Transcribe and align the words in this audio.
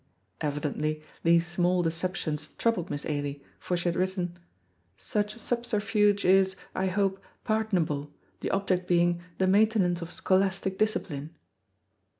Evidently 0.41 1.03
these 1.21 1.45
small 1.45 1.83
deceptions 1.83 2.47
troubled 2.57 2.89
Miss 2.89 3.05
Ailie, 3.05 3.43
for 3.59 3.77
she 3.77 3.87
had 3.87 3.95
written, 3.95 4.39
"Such 4.97 5.37
subterfuge 5.39 6.25
is, 6.25 6.55
I 6.73 6.87
hope, 6.87 7.21
pardonable, 7.43 8.11
the 8.39 8.49
object 8.49 8.87
being 8.87 9.21
the 9.37 9.45
maintenance 9.45 10.01
of 10.01 10.11
scholastic 10.11 10.79
discipline." 10.79 11.35